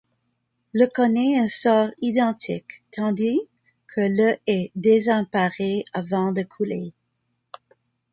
[0.73, 3.39] Le connait un sort identique, tandis
[3.85, 6.95] que le est désemparé avant de couler.